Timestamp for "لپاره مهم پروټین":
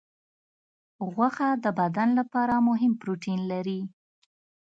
2.19-3.39